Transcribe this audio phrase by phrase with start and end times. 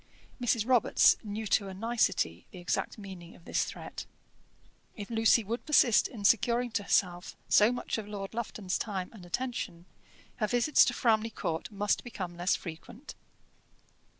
[0.41, 0.65] Mrs.
[0.67, 4.07] Robarts knew to a nicety the exact meaning of this threat.
[4.95, 9.27] If Lucy would persist in securing to herself so much of Lord Lufton's time and
[9.27, 9.85] attention,
[10.37, 13.13] her visits to Framley Court must become less frequent.